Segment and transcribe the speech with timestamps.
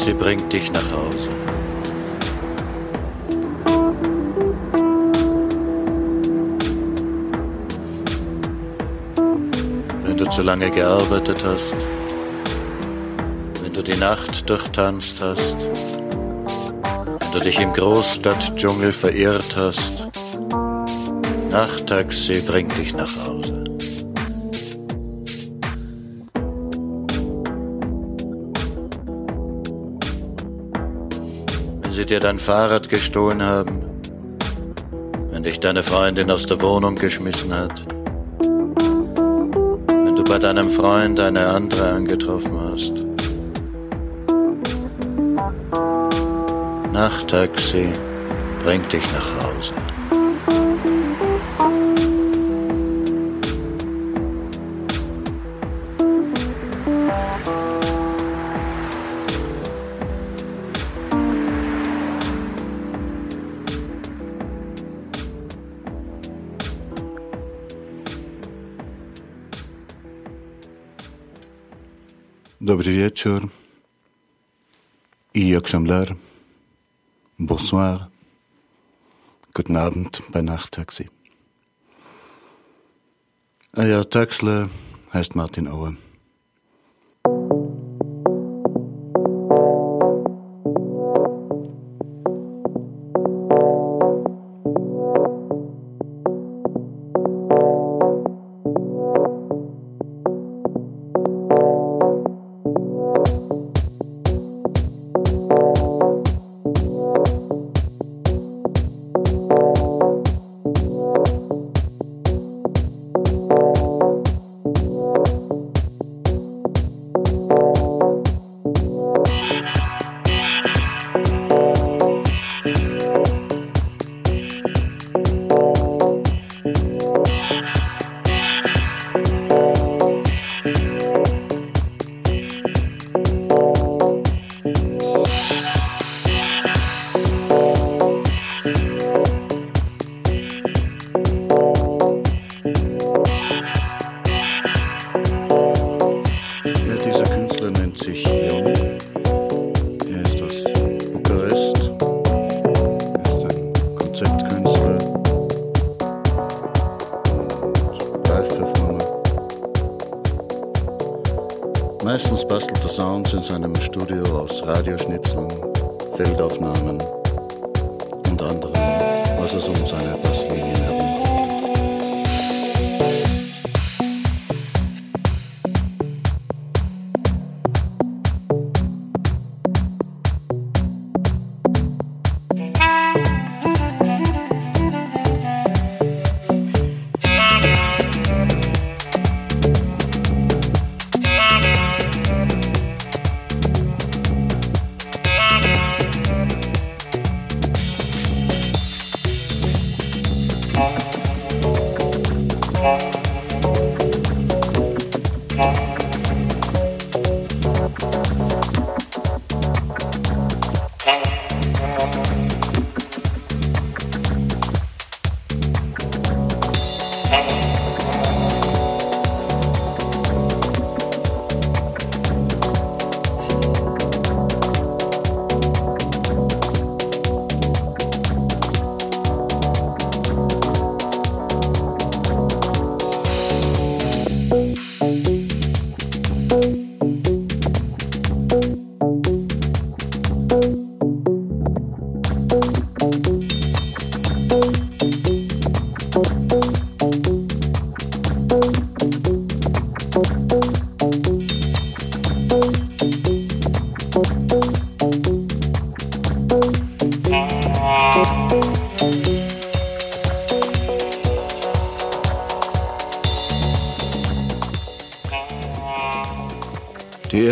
[0.00, 1.28] Nachttaxi bringt dich nach Hause.
[10.04, 11.74] Wenn du zu lange gearbeitet hast,
[13.62, 20.08] wenn du die Nacht durchtanzt hast, wenn du dich im Großstadtdschungel verirrt hast,
[21.50, 23.39] Nachttaxi bringt dich nach Hause.
[32.10, 33.82] Dir dein Fahrrad gestohlen haben,
[35.30, 37.84] wenn dich deine Freundin aus der Wohnung geschmissen hat,
[39.86, 42.94] wenn du bei deinem Freund eine andere angetroffen hast.
[46.92, 47.88] Nachttaxi
[48.64, 49.39] bringt dich nach Hause.
[72.90, 73.48] Wieczór.
[75.34, 76.16] I akşamlar.
[77.38, 78.08] Bonsoir.
[79.54, 81.08] Guten Abend bei Nachttaxi.
[83.76, 84.68] Euer Taxler
[85.12, 85.94] heißt Martin Auer.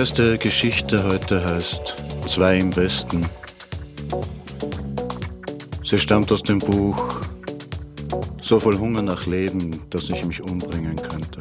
[0.09, 1.97] Die erste Geschichte heute heißt
[2.27, 3.27] Zwei im Westen.
[5.85, 7.21] Sie stammt aus dem Buch
[8.41, 11.38] So voll Hunger nach Leben, dass ich mich umbringen könnte.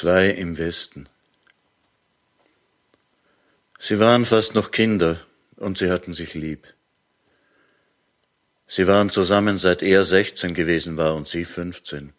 [0.00, 1.10] Zwei im Westen.
[3.78, 5.20] Sie waren fast noch Kinder
[5.56, 6.66] und sie hatten sich lieb.
[8.66, 12.14] Sie waren zusammen, seit er 16 gewesen war und sie 15.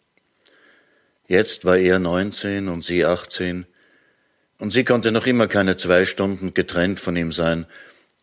[1.26, 3.66] Jetzt war er 19 und sie 18
[4.58, 7.66] und sie konnte noch immer keine zwei Stunden getrennt von ihm sein,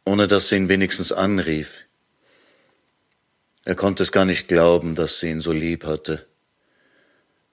[0.05, 1.79] ohne dass sie ihn wenigstens anrief.
[3.65, 6.28] Er konnte es gar nicht glauben, dass sie ihn so lieb hatte.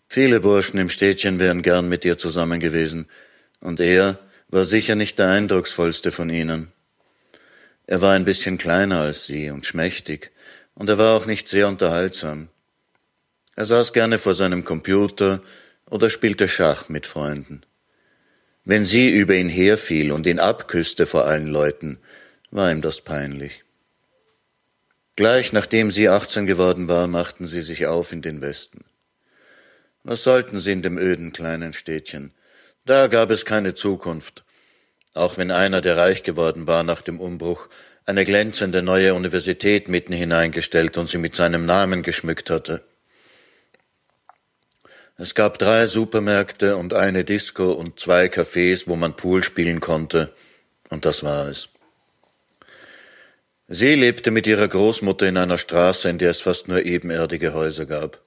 [0.09, 3.07] Viele Burschen im Städtchen wären gern mit ihr zusammen gewesen,
[3.61, 4.19] und er
[4.49, 6.73] war sicher nicht der eindrucksvollste von ihnen.
[7.87, 10.33] Er war ein bisschen kleiner als sie und schmächtig,
[10.75, 12.49] und er war auch nicht sehr unterhaltsam.
[13.57, 15.43] Er saß gerne vor seinem Computer
[15.89, 17.63] oder spielte Schach mit Freunden.
[18.65, 21.99] Wenn sie über ihn herfiel und ihn abküsste vor allen Leuten,
[22.51, 23.65] war ihm das peinlich.
[25.15, 28.85] Gleich nachdem sie 18 geworden war, machten sie sich auf in den Westen.
[30.09, 32.33] Was sollten sie in dem öden kleinen Städtchen?
[32.85, 34.45] Da gab es keine Zukunft.
[35.15, 37.69] Auch wenn einer, der reich geworden war nach dem Umbruch,
[38.05, 42.85] eine glänzende neue Universität mitten hineingestellt und sie mit seinem Namen geschmückt hatte.
[45.19, 50.33] Es gab drei Supermärkte und eine Disco und zwei Cafés, wo man Pool spielen konnte,
[50.89, 51.69] und das war es.
[53.67, 57.87] Sie lebte mit ihrer Großmutter in einer Straße, in der es fast nur ebenerdige Häuser
[57.87, 58.21] gab.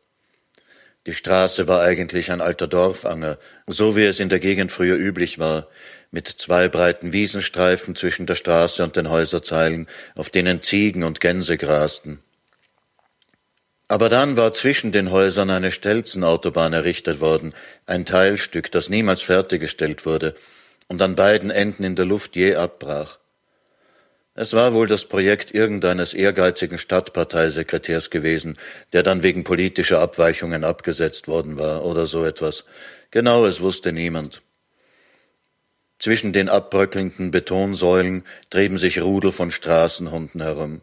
[1.07, 3.38] Die Straße war eigentlich ein alter Dorfanger,
[3.68, 5.68] so wie es in der Gegend früher üblich war,
[6.12, 11.57] mit zwei breiten Wiesenstreifen zwischen der Straße und den Häuserzeilen, auf denen Ziegen und Gänse
[11.57, 12.19] grasten.
[13.88, 17.54] Aber dann war zwischen den Häusern eine Stelzenautobahn errichtet worden,
[17.88, 20.35] ein Teilstück, das niemals fertiggestellt wurde
[20.88, 23.18] und an beiden Enden in der Luft je abbrach.
[24.42, 28.58] Es war wohl das Projekt irgendeines ehrgeizigen Stadtparteisekretärs gewesen,
[28.94, 32.64] der dann wegen politischer Abweichungen abgesetzt worden war oder so etwas.
[33.12, 34.42] Genaues wusste niemand.
[35.98, 40.80] Zwischen den abbröckelnden Betonsäulen trieben sich Rudel von Straßenhunden herum.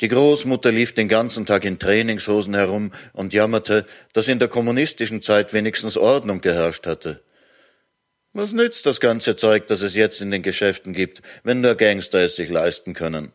[0.00, 5.20] Die Großmutter lief den ganzen Tag in Trainingshosen herum und jammerte, dass in der kommunistischen
[5.20, 7.20] Zeit wenigstens Ordnung geherrscht hatte.
[8.36, 12.18] Was nützt das ganze Zeug, das es jetzt in den Geschäften gibt, wenn nur Gangster
[12.18, 13.32] es sich leisten können?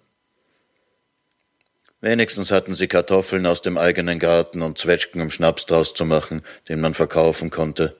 [2.01, 6.43] Wenigstens hatten sie Kartoffeln aus dem eigenen Garten und Zwetschgen, um Schnaps draus zu machen,
[6.69, 7.97] den man verkaufen konnte.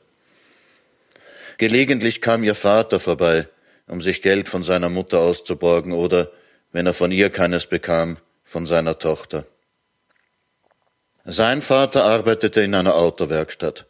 [1.58, 3.48] Gelegentlich kam ihr Vater vorbei,
[3.88, 6.30] um sich Geld von seiner Mutter auszuborgen oder,
[6.72, 9.48] wenn er von ihr keines bekam, von seiner Tochter.
[11.26, 13.88] Sein Vater arbeitete in einer Autowerkstatt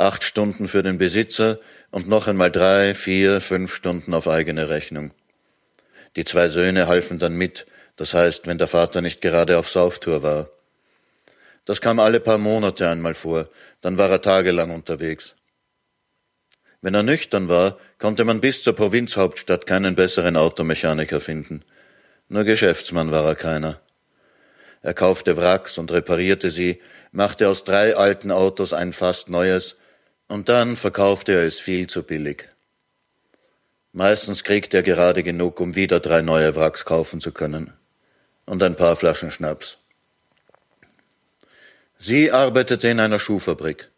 [0.00, 1.58] acht Stunden für den Besitzer
[1.90, 5.12] und noch einmal drei, vier, fünf Stunden auf eigene Rechnung.
[6.16, 7.66] Die zwei Söhne halfen dann mit,
[7.96, 10.48] das heißt, wenn der Vater nicht gerade auf Sauftour war.
[11.64, 13.48] Das kam alle paar Monate einmal vor,
[13.80, 15.34] dann war er tagelang unterwegs.
[16.82, 21.62] Wenn er nüchtern war, konnte man bis zur Provinzhauptstadt keinen besseren Automechaniker finden.
[22.28, 23.80] Nur Geschäftsmann war er keiner.
[24.80, 26.80] Er kaufte Wracks und reparierte sie,
[27.12, 29.76] machte aus drei alten Autos ein fast neues
[30.30, 32.48] und dann verkaufte er es viel zu billig.
[33.92, 37.72] Meistens kriegte er gerade genug, um wieder drei neue Wracks kaufen zu können.
[38.46, 39.78] Und ein paar Flaschen Schnaps.
[41.98, 43.90] Sie arbeitete in einer Schuhfabrik,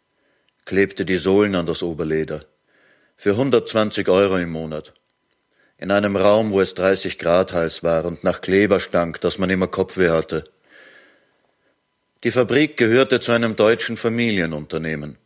[0.65, 2.43] klebte die Sohlen an das Oberleder.
[3.15, 4.93] Für 120 Euro im Monat.
[5.77, 9.51] In einem Raum, wo es 30 Grad heiß war und nach Kleber stank, dass man
[9.51, 10.45] immer Kopfweh hatte.
[12.23, 15.19] Die Fabrik gehörte zu einem deutschen Familienunternehmen.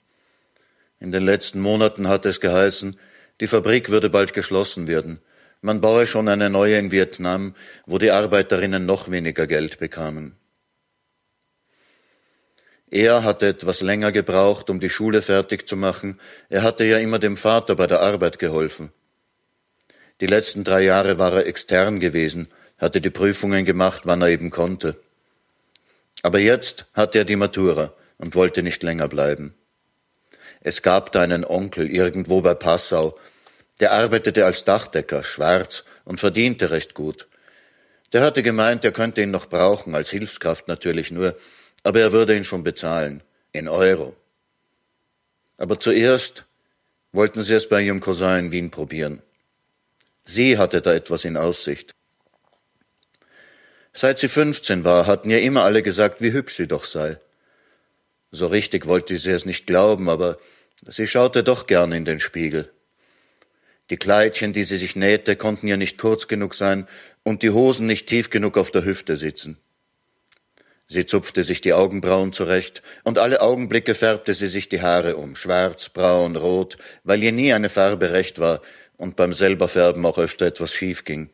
[1.00, 2.98] In den letzten Monaten hat es geheißen,
[3.40, 5.20] die Fabrik würde bald geschlossen werden.
[5.62, 10.36] Man baue schon eine neue in Vietnam, wo die Arbeiterinnen noch weniger Geld bekamen.
[12.90, 16.20] Er hatte etwas länger gebraucht, um die Schule fertig zu machen.
[16.50, 18.92] Er hatte ja immer dem Vater bei der Arbeit geholfen.
[20.22, 24.52] Die letzten drei Jahre war er extern gewesen, hatte die Prüfungen gemacht, wann er eben
[24.52, 24.96] konnte.
[26.24, 29.54] Aber jetzt hatte er die Matura und wollte nicht länger bleiben.
[30.68, 33.18] Es gab da einen Onkel irgendwo bei Passau,
[33.80, 37.30] der arbeitete als Dachdecker, schwarz, und verdiente recht gut.
[38.12, 41.38] Der hatte gemeint, er könnte ihn noch brauchen, als Hilfskraft natürlich nur,
[41.84, 44.14] aber er würde ihn schon bezahlen, in Euro.
[45.56, 46.44] Aber zuerst
[47.14, 49.22] wollten sie es bei ihrem Cousin in Wien probieren.
[50.26, 51.96] Sie hatte da etwas in Aussicht.
[53.94, 57.22] Seit sie 15 war, hatten ihr immer alle gesagt, wie hübsch sie doch sei.
[58.32, 60.38] So richtig wollte sie es nicht glauben, aber
[60.86, 62.72] sie schaute doch gern in den Spiegel.
[63.90, 66.88] Die Kleidchen, die sie sich nähte, konnten ihr nicht kurz genug sein
[67.24, 69.58] und die Hosen nicht tief genug auf der Hüfte sitzen.
[70.90, 75.36] Sie zupfte sich die Augenbrauen zurecht, und alle Augenblicke färbte sie sich die Haare um,
[75.36, 78.62] schwarz, braun, rot, weil ihr nie eine Farbe recht war
[78.96, 81.30] und beim selber Färben auch öfter etwas schief ging.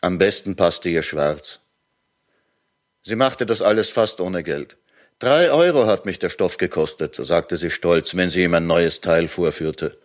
[0.00, 1.60] Am besten passte ihr schwarz.
[3.02, 4.78] Sie machte das alles fast ohne Geld.
[5.18, 9.00] Drei Euro hat mich der Stoff gekostet, sagte sie stolz, wenn sie ihm ein neues
[9.00, 9.98] Teil vorführte.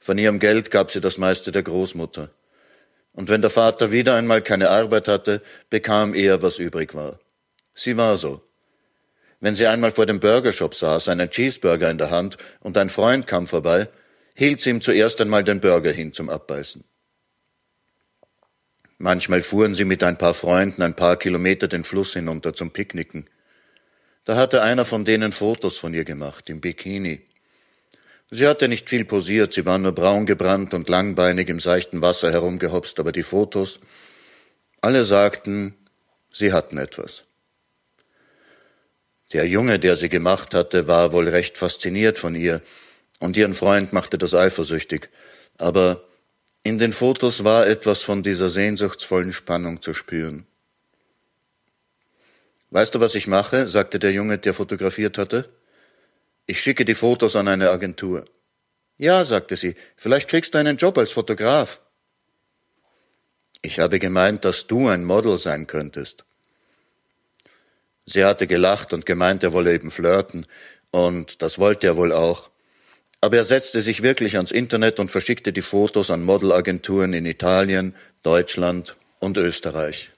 [0.00, 2.30] Von ihrem Geld gab sie das meiste der Großmutter.
[3.12, 7.18] Und wenn der Vater wieder einmal keine Arbeit hatte, bekam er, was übrig war.
[7.74, 8.42] Sie war so.
[9.40, 13.26] Wenn sie einmal vor dem Burgershop saß, einen Cheeseburger in der Hand, und ein Freund
[13.26, 13.88] kam vorbei,
[14.34, 16.84] hielt sie ihm zuerst einmal den Burger hin zum Abbeißen.
[18.98, 23.28] Manchmal fuhren sie mit ein paar Freunden ein paar Kilometer den Fluss hinunter zum Picknicken.
[24.26, 27.22] Da hatte einer von denen Fotos von ihr gemacht, im Bikini.
[28.28, 32.32] Sie hatte nicht viel posiert, sie war nur braun gebrannt und langbeinig im seichten Wasser
[32.32, 33.78] herumgehopst, aber die Fotos,
[34.80, 35.76] alle sagten,
[36.32, 37.22] sie hatten etwas.
[39.32, 42.62] Der Junge, der sie gemacht hatte, war wohl recht fasziniert von ihr,
[43.20, 45.08] und ihren Freund machte das eifersüchtig,
[45.56, 46.02] aber
[46.64, 50.48] in den Fotos war etwas von dieser sehnsuchtsvollen Spannung zu spüren.
[52.76, 53.68] Weißt du, was ich mache?
[53.68, 55.48] sagte der Junge, der fotografiert hatte.
[56.44, 58.26] Ich schicke die Fotos an eine Agentur.
[58.98, 61.80] Ja, sagte sie, vielleicht kriegst du einen Job als Fotograf.
[63.62, 66.26] Ich habe gemeint, dass du ein Model sein könntest.
[68.04, 70.44] Sie hatte gelacht und gemeint, er wolle eben flirten,
[70.90, 72.50] und das wollte er wohl auch.
[73.22, 77.94] Aber er setzte sich wirklich ans Internet und verschickte die Fotos an Modelagenturen in Italien,
[78.22, 80.10] Deutschland und Österreich.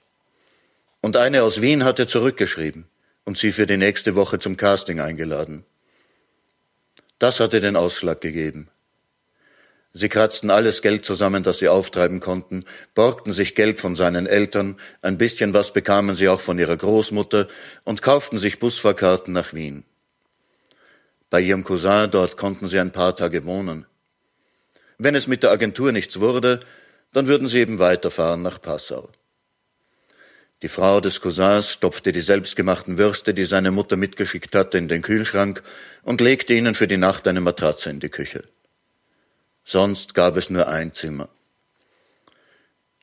[1.01, 2.85] Und eine aus Wien hatte zurückgeschrieben
[3.25, 5.65] und sie für die nächste Woche zum Casting eingeladen.
[7.19, 8.69] Das hatte den Ausschlag gegeben.
[9.91, 14.77] Sie kratzten alles Geld zusammen, das sie auftreiben konnten, borgten sich Geld von seinen Eltern,
[15.01, 17.47] ein bisschen was bekamen sie auch von ihrer Großmutter
[17.85, 19.83] und kauften sich Busfahrkarten nach Wien.
[21.29, 23.85] Bei ihrem Cousin dort konnten sie ein paar Tage wohnen.
[24.97, 26.59] Wenn es mit der Agentur nichts wurde,
[27.13, 29.09] dann würden sie eben weiterfahren nach Passau.
[30.61, 35.01] Die Frau des Cousins stopfte die selbstgemachten Würste, die seine Mutter mitgeschickt hatte, in den
[35.01, 35.63] Kühlschrank
[36.03, 38.43] und legte ihnen für die Nacht eine Matratze in die Küche.
[39.63, 41.29] Sonst gab es nur ein Zimmer.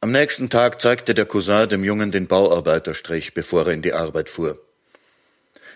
[0.02, 4.28] Am nächsten Tag zeigte der Cousin dem Jungen den Bauarbeiterstrich, bevor er in die Arbeit
[4.28, 4.58] fuhr.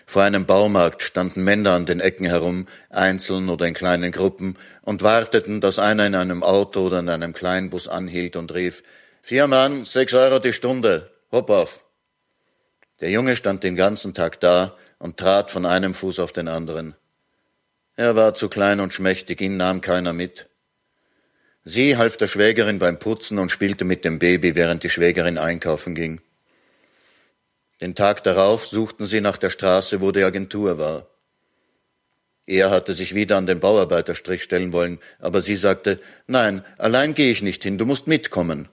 [0.05, 5.01] Vor einem Baumarkt standen Männer an den Ecken herum, einzeln oder in kleinen Gruppen, und
[5.01, 8.83] warteten, dass einer in einem Auto oder in einem Kleinbus anhielt und rief,
[9.23, 11.85] Vier Mann, sechs Euro die Stunde, Hopp auf!
[12.99, 16.95] Der Junge stand den ganzen Tag da und trat von einem Fuß auf den anderen.
[17.95, 20.47] Er war zu klein und schmächtig, ihn nahm keiner mit.
[21.63, 25.95] Sie half der Schwägerin beim Putzen und spielte mit dem Baby, während die Schwägerin einkaufen
[25.95, 26.21] ging.
[27.79, 31.07] Den Tag darauf suchten sie nach der Straße, wo die Agentur war.
[32.45, 37.31] Er hatte sich wieder an den Bauarbeiterstrich stellen wollen, aber sie sagte, nein, allein gehe
[37.31, 38.67] ich nicht hin, du musst mitkommen.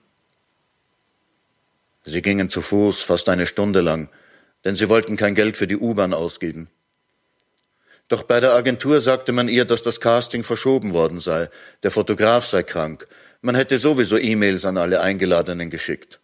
[2.08, 4.08] Sie gingen zu Fuß fast eine Stunde lang,
[4.64, 6.68] denn sie wollten kein Geld für die U-Bahn ausgeben.
[8.08, 11.50] Doch bei der Agentur sagte man ihr, dass das Casting verschoben worden sei,
[11.82, 13.06] der Fotograf sei krank,
[13.42, 16.18] man hätte sowieso E-Mails an alle Eingeladenen geschickt.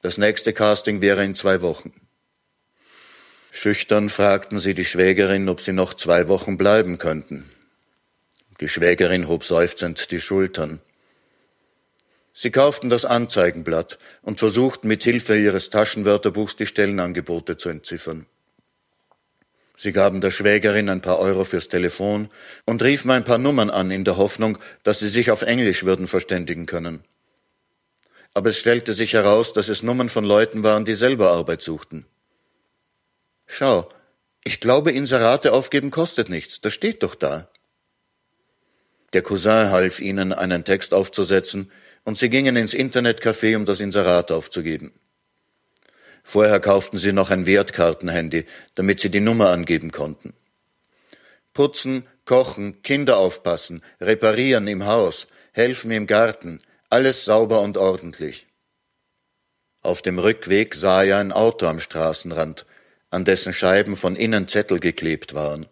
[0.00, 1.92] Das nächste Casting wäre in zwei Wochen.
[3.50, 7.50] Schüchtern fragten sie die Schwägerin, ob sie noch zwei Wochen bleiben könnten.
[8.60, 10.80] Die Schwägerin hob seufzend die Schultern.
[12.36, 18.26] Sie kauften das Anzeigenblatt und versuchten mit Hilfe ihres Taschenwörterbuchs die Stellenangebote zu entziffern.
[19.76, 22.28] Sie gaben der Schwägerin ein paar Euro fürs Telefon
[22.64, 26.08] und riefen ein paar Nummern an in der Hoffnung, dass sie sich auf Englisch würden
[26.08, 27.04] verständigen können.
[28.34, 32.04] Aber es stellte sich heraus, dass es Nummern von Leuten waren, die selber Arbeit suchten.
[33.46, 33.88] Schau,
[34.42, 37.48] ich glaube, Inserate aufgeben kostet nichts, das steht doch da.
[39.12, 41.70] Der Cousin half ihnen, einen Text aufzusetzen,
[42.04, 44.92] und sie gingen ins Internetcafé, um das Inserat aufzugeben.
[46.22, 50.34] Vorher kauften sie noch ein Wertkartenhandy, damit sie die Nummer angeben konnten.
[51.52, 58.46] Putzen, kochen, Kinder aufpassen, reparieren im Haus, helfen im Garten, alles sauber und ordentlich.
[59.82, 62.64] Auf dem Rückweg sah er ein Auto am Straßenrand,
[63.10, 65.66] an dessen Scheiben von innen Zettel geklebt waren.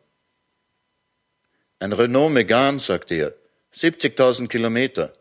[1.78, 3.34] Ein Renault Megane, sagte er,
[3.74, 5.14] 70.000 Kilometer.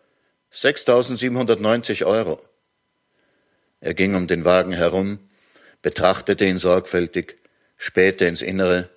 [0.53, 2.41] 6.790 Euro.
[3.79, 5.20] Er ging um den Wagen herum,
[5.81, 7.38] betrachtete ihn sorgfältig,
[7.77, 8.89] spähte ins Innere.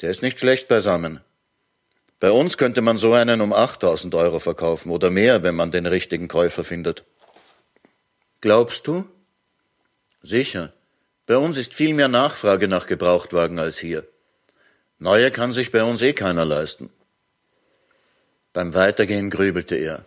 [0.00, 1.20] Der ist nicht schlecht beisammen.
[2.18, 5.86] Bei uns könnte man so einen um 8000 Euro verkaufen oder mehr, wenn man den
[5.86, 7.04] richtigen Käufer findet.
[8.40, 9.06] Glaubst du?
[10.22, 10.72] Sicher.
[11.26, 14.06] Bei uns ist viel mehr Nachfrage nach Gebrauchtwagen als hier.
[14.98, 16.90] Neue kann sich bei uns eh keiner leisten.
[18.52, 20.06] Beim Weitergehen grübelte er.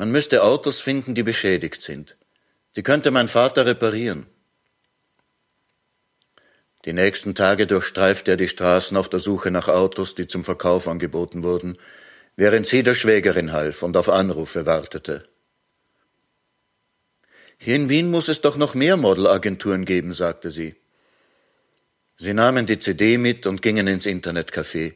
[0.00, 2.16] Man müsste Autos finden, die beschädigt sind.
[2.74, 4.24] Die könnte mein Vater reparieren.
[6.86, 10.88] Die nächsten Tage durchstreifte er die Straßen auf der Suche nach Autos, die zum Verkauf
[10.88, 11.76] angeboten wurden,
[12.34, 15.28] während sie der Schwägerin half und auf Anrufe wartete.
[17.58, 20.76] Hier in Wien muss es doch noch mehr Modelagenturen geben, sagte sie.
[22.16, 24.94] Sie nahmen die CD mit und gingen ins Internetcafé.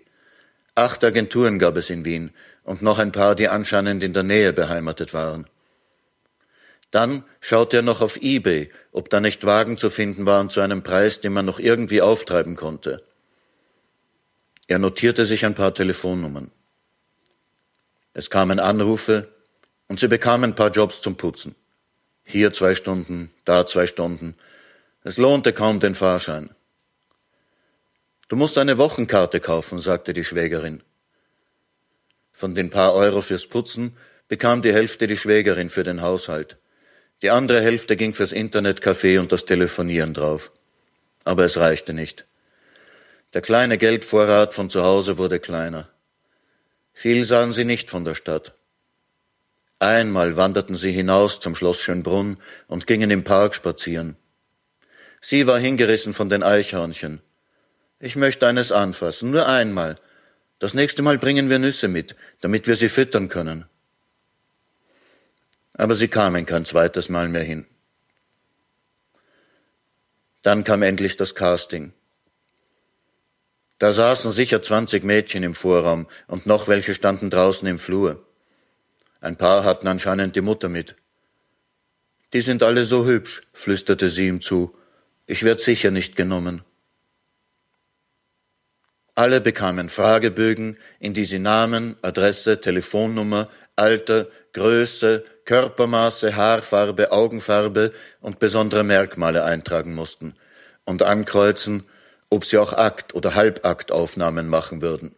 [0.74, 2.30] Acht Agenturen gab es in Wien
[2.64, 5.46] und noch ein paar, die anscheinend in der Nähe beheimatet waren.
[6.90, 10.82] Dann schaute er noch auf eBay, ob da nicht Wagen zu finden waren zu einem
[10.82, 13.04] Preis, den man noch irgendwie auftreiben konnte.
[14.66, 16.50] Er notierte sich ein paar Telefonnummern.
[18.12, 19.28] Es kamen Anrufe
[19.88, 21.54] und sie bekamen ein paar Jobs zum Putzen.
[22.24, 24.36] Hier zwei Stunden, da zwei Stunden.
[25.02, 26.50] Es lohnte kaum den Fahrschein.
[28.28, 30.82] Du musst eine Wochenkarte kaufen, sagte die Schwägerin.
[32.32, 33.96] Von den paar Euro fürs Putzen
[34.28, 36.56] bekam die Hälfte die Schwägerin für den Haushalt.
[37.22, 40.52] Die andere Hälfte ging fürs Internetcafé und das Telefonieren drauf.
[41.24, 42.26] Aber es reichte nicht.
[43.34, 45.88] Der kleine Geldvorrat von zu Hause wurde kleiner.
[46.92, 48.54] Viel sahen sie nicht von der Stadt.
[49.78, 54.16] Einmal wanderten sie hinaus zum Schloss Schönbrunn und gingen im Park spazieren.
[55.20, 57.20] Sie war hingerissen von den Eichhörnchen.
[58.04, 59.98] Ich möchte eines anfassen, nur einmal.
[60.58, 63.64] Das nächste Mal bringen wir Nüsse mit, damit wir sie füttern können.
[65.72, 67.64] Aber sie kamen kein zweites Mal mehr hin.
[70.42, 71.94] Dann kam endlich das Casting.
[73.78, 78.22] Da saßen sicher zwanzig Mädchen im Vorraum und noch welche standen draußen im Flur.
[79.22, 80.94] Ein paar hatten anscheinend die Mutter mit.
[82.34, 84.76] Die sind alle so hübsch, flüsterte sie ihm zu.
[85.24, 86.64] Ich werd sicher nicht genommen.
[89.16, 98.38] Alle bekamen Fragebögen, in die sie Namen, Adresse, Telefonnummer, Alter, Größe, Körpermaße, Haarfarbe, Augenfarbe und
[98.40, 100.34] besondere Merkmale eintragen mussten
[100.84, 101.84] und ankreuzen,
[102.30, 105.14] ob sie auch Akt- oder Halbaktaufnahmen machen würden.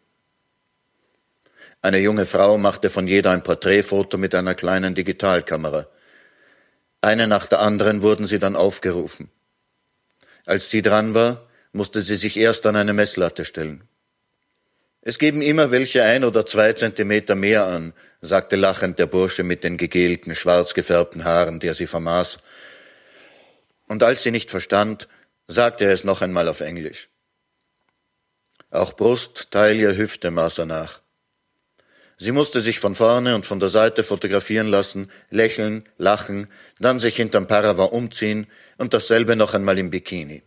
[1.81, 5.87] Eine junge Frau machte von jeder ein Porträtfoto mit einer kleinen Digitalkamera.
[7.01, 9.31] Eine nach der anderen wurden sie dann aufgerufen.
[10.45, 11.46] Als sie dran war,
[11.77, 13.85] musste sie sich erst an eine Messlatte stellen.
[15.03, 19.63] Es geben immer welche ein oder zwei Zentimeter mehr an, sagte lachend der Bursche mit
[19.63, 22.39] den gegelten, schwarz gefärbten Haaren, der sie vermaß.
[23.87, 25.07] Und als sie nicht verstand,
[25.47, 27.09] sagte er es noch einmal auf Englisch.
[28.71, 31.01] Auch Brust, Taille, Hüfte maß er nach.
[32.19, 36.49] Sie musste sich von vorne und von der Seite fotografieren lassen, lächeln, lachen,
[36.81, 38.47] dann sich hinterm Parava umziehen
[38.79, 40.43] und dasselbe noch einmal im Bikini.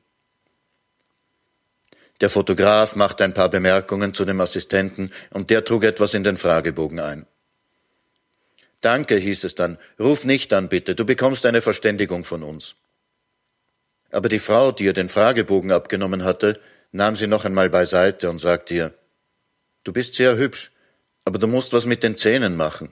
[2.21, 6.37] Der Fotograf machte ein paar Bemerkungen zu dem Assistenten und der trug etwas in den
[6.37, 7.25] Fragebogen ein.
[8.81, 12.75] Danke, hieß es dann, ruf nicht an, bitte, du bekommst eine Verständigung von uns.
[14.11, 16.59] Aber die Frau, die ihr den Fragebogen abgenommen hatte,
[16.91, 18.93] nahm sie noch einmal beiseite und sagte ihr,
[19.83, 20.71] Du bist sehr hübsch,
[21.25, 22.91] aber du musst was mit den Zähnen machen.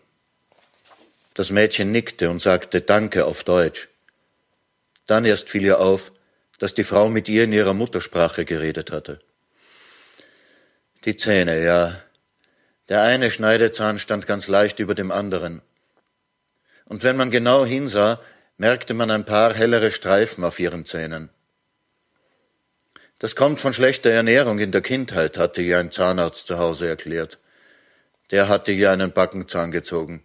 [1.34, 3.90] Das Mädchen nickte und sagte Danke auf Deutsch.
[5.06, 6.12] Dann erst fiel ihr auf,
[6.60, 9.20] dass die Frau mit ihr in ihrer Muttersprache geredet hatte.
[11.06, 12.02] Die Zähne, ja.
[12.90, 15.62] Der eine Schneidezahn stand ganz leicht über dem anderen.
[16.86, 18.20] Und wenn man genau hinsah,
[18.58, 21.30] merkte man ein paar hellere Streifen auf ihren Zähnen.
[23.20, 27.40] Das kommt von schlechter Ernährung in der Kindheit, hatte ihr ein Zahnarzt zu Hause erklärt.
[28.32, 30.24] Der hatte ihr einen Backenzahn gezogen.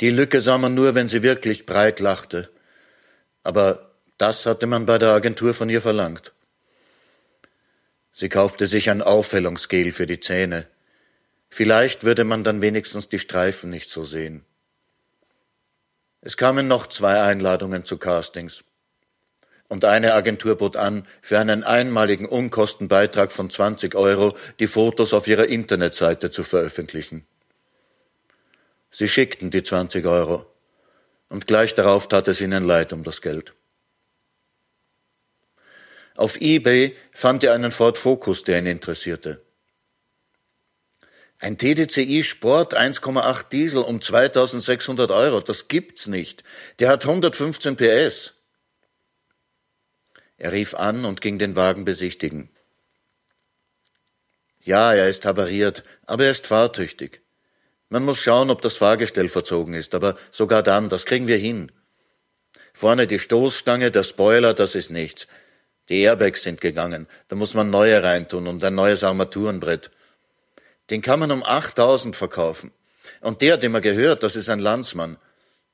[0.00, 2.50] Die Lücke sah man nur, wenn sie wirklich breit lachte.
[3.42, 3.89] Aber
[4.20, 6.32] das hatte man bei der Agentur von ihr verlangt.
[8.12, 10.66] Sie kaufte sich ein Aufhellungsgel für die Zähne.
[11.48, 14.44] Vielleicht würde man dann wenigstens die Streifen nicht so sehen.
[16.20, 18.62] Es kamen noch zwei Einladungen zu Castings
[19.68, 25.28] und eine Agentur bot an, für einen einmaligen Unkostenbeitrag von 20 Euro die Fotos auf
[25.28, 27.26] ihrer Internetseite zu veröffentlichen.
[28.90, 30.44] Sie schickten die 20 Euro
[31.30, 33.54] und gleich darauf tat es ihnen leid um das Geld.
[36.20, 39.42] Auf eBay fand er einen Ford Focus, der ihn interessierte.
[41.38, 46.44] Ein TDCi Sport 1,8 Diesel um 2600 Euro, das gibt's nicht.
[46.78, 48.34] Der hat 115 PS.
[50.36, 52.50] Er rief an und ging den Wagen besichtigen.
[54.60, 57.22] Ja, er ist havariert, aber er ist fahrtüchtig.
[57.88, 61.72] Man muss schauen, ob das Fahrgestell verzogen ist, aber sogar dann, das kriegen wir hin.
[62.74, 65.26] Vorne die Stoßstange, der Spoiler, das ist nichts.
[65.90, 67.06] Die Airbags sind gegangen.
[67.28, 69.90] Da muss man neue reintun und ein neues Armaturenbrett.
[70.88, 72.70] Den kann man um 8000 verkaufen.
[73.20, 75.18] Und der, dem er gehört, das ist ein Landsmann.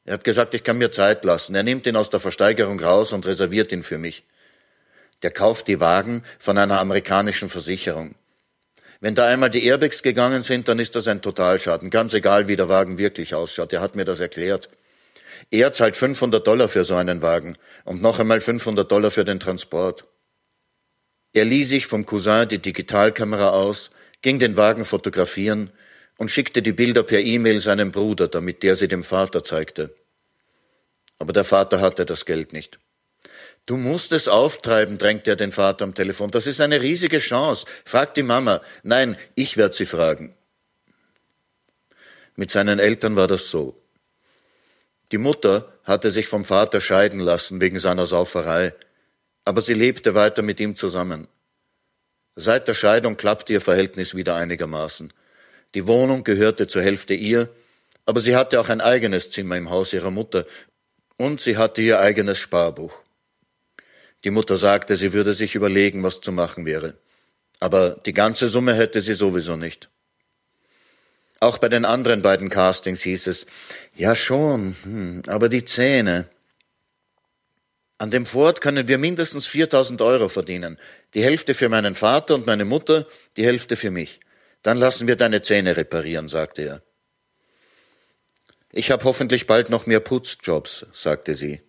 [0.05, 1.55] Er hat gesagt, ich kann mir Zeit lassen.
[1.55, 4.25] Er nimmt ihn aus der Versteigerung raus und reserviert ihn für mich.
[5.23, 8.15] Der kauft die Wagen von einer amerikanischen Versicherung.
[9.01, 12.57] Wenn da einmal die Airbags gegangen sind, dann ist das ein Totalschaden, ganz egal, wie
[12.57, 13.73] der Wagen wirklich ausschaut.
[13.73, 14.71] Er hat mir das erklärt.
[15.51, 19.41] Er zahlt 500 Dollar für so einen Wagen und noch einmal 500 Dollar für den
[19.41, 20.05] Transport.
[21.33, 23.91] Er lieh sich vom Cousin die Digitalkamera aus,
[24.23, 25.71] ging den Wagen fotografieren
[26.19, 29.95] und schickte die Bilder per E-Mail seinem Bruder, damit der sie dem Vater zeigte.
[31.19, 32.79] Aber der Vater hatte das Geld nicht.
[33.67, 36.31] Du musst es auftreiben, drängte er den Vater am Telefon.
[36.31, 37.67] Das ist eine riesige Chance.
[37.85, 38.61] Frag die Mama.
[38.83, 40.35] Nein, ich werde sie fragen.
[42.37, 43.83] Mit seinen Eltern war das so.
[45.13, 48.75] Die Mutter hatte sich vom Vater scheiden lassen wegen seiner Sauferei,
[49.45, 51.29] aber sie lebte weiter mit ihm zusammen.
[52.35, 55.13] Seit der Scheidung klappte ihr Verhältnis wieder einigermaßen.
[55.75, 57.49] Die Wohnung gehörte zur Hälfte ihr,
[58.05, 60.45] aber sie hatte auch ein eigenes Zimmer im Haus ihrer Mutter
[61.17, 63.03] und sie hatte ihr eigenes Sparbuch.
[64.25, 66.99] Die Mutter sagte, sie würde sich überlegen, was zu machen wäre.
[67.61, 69.89] Aber die ganze Summe hätte sie sowieso nicht.
[71.41, 73.47] Auch bei den anderen beiden Castings hieß es,
[73.95, 76.29] ja schon, hm, aber die Zähne.
[77.99, 80.79] An dem Ford können wir mindestens 4000 Euro verdienen.
[81.15, 84.21] Die Hälfte für meinen Vater und meine Mutter, die Hälfte für mich.
[84.63, 86.83] Dann lassen wir deine Zähne reparieren, sagte er.
[88.73, 91.63] Ich habe hoffentlich bald noch mehr Putzjobs, sagte sie.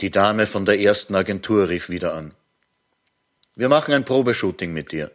[0.00, 2.34] Die Dame von der ersten Agentur rief wieder an.
[3.56, 5.10] Wir machen ein Probeshooting mit dir.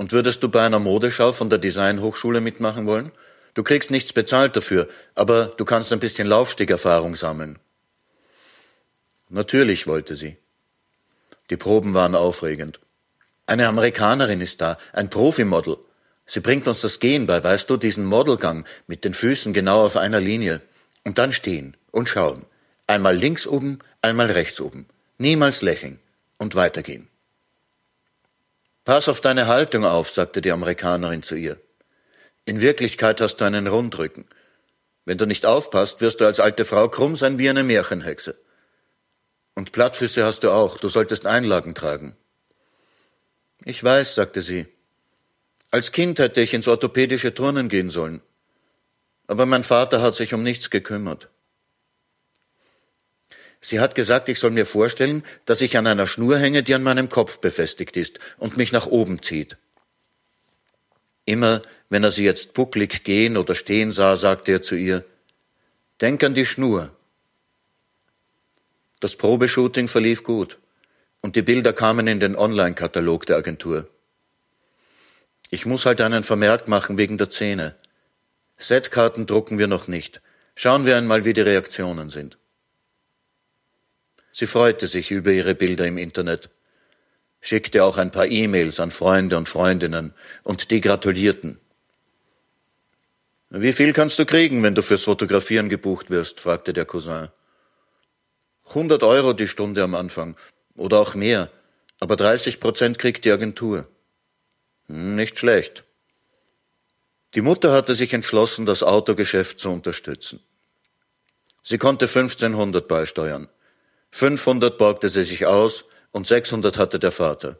[0.00, 3.12] Und würdest du bei einer Modeschau von der Designhochschule mitmachen wollen?
[3.52, 7.58] Du kriegst nichts bezahlt dafür, aber du kannst ein bisschen Laufstegerfahrung sammeln.
[9.28, 10.38] Natürlich wollte sie.
[11.50, 12.80] Die Proben waren aufregend.
[13.44, 15.76] Eine Amerikanerin ist da, ein Profimodel.
[16.24, 19.98] Sie bringt uns das Gehen bei, weißt du, diesen Modelgang mit den Füßen genau auf
[19.98, 20.62] einer Linie.
[21.04, 22.46] Und dann stehen und schauen.
[22.86, 24.86] Einmal links oben, einmal rechts oben.
[25.18, 26.00] Niemals lächeln
[26.38, 27.10] und weitergehen.
[28.90, 31.60] Pass auf deine Haltung auf, sagte die Amerikanerin zu ihr.
[32.44, 34.24] In Wirklichkeit hast du einen Rundrücken.
[35.04, 38.36] Wenn du nicht aufpasst, wirst du als alte Frau krumm sein wie eine Märchenhexe.
[39.54, 42.16] Und Plattfüße hast du auch, du solltest Einlagen tragen.
[43.64, 44.66] Ich weiß, sagte sie.
[45.70, 48.20] Als Kind hätte ich ins orthopädische Turnen gehen sollen.
[49.28, 51.29] Aber mein Vater hat sich um nichts gekümmert.
[53.60, 56.82] Sie hat gesagt, ich soll mir vorstellen, dass ich an einer Schnur hänge, die an
[56.82, 59.58] meinem Kopf befestigt ist und mich nach oben zieht.
[61.26, 65.04] Immer, wenn er sie jetzt bucklig gehen oder stehen sah, sagte er zu ihr,
[66.00, 66.90] Denk an die Schnur.
[69.00, 70.58] Das Probeshooting verlief gut
[71.20, 73.88] und die Bilder kamen in den Online-Katalog der Agentur.
[75.50, 77.74] Ich muss halt einen Vermerk machen wegen der Zähne.
[78.56, 80.22] Setkarten drucken wir noch nicht.
[80.54, 82.38] Schauen wir einmal, wie die Reaktionen sind.
[84.32, 86.50] Sie freute sich über ihre Bilder im Internet,
[87.40, 91.58] schickte auch ein paar E-Mails an Freunde und Freundinnen und die gratulierten.
[93.50, 96.38] Wie viel kannst du kriegen, wenn du fürs Fotografieren gebucht wirst?
[96.38, 97.28] fragte der Cousin.
[98.68, 100.36] 100 Euro die Stunde am Anfang
[100.76, 101.50] oder auch mehr,
[101.98, 103.88] aber 30 Prozent kriegt die Agentur.
[104.86, 105.84] Hm, nicht schlecht.
[107.34, 110.40] Die Mutter hatte sich entschlossen, das Autogeschäft zu unterstützen.
[111.62, 113.48] Sie konnte 1500 beisteuern.
[114.12, 117.56] 500 borgte sie sich aus und 600 hatte der Vater.